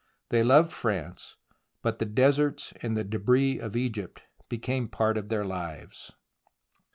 They 0.29 0.41
loved 0.41 0.73
France, 0.73 1.37
but 1.83 1.99
the 1.99 2.05
deserts 2.05 2.73
and 2.81 2.97
the 2.97 3.03
debris 3.03 3.59
of 3.59 3.75
Egypt 3.75 4.23
became 4.49 4.87
part 4.87 5.15
of 5.15 5.29
their 5.29 5.45
lives. 5.45 6.11